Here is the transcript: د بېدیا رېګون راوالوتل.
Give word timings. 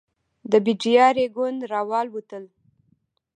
د 0.51 0.53
بېدیا 0.65 1.07
رېګون 1.17 1.55
راوالوتل. 1.71 2.43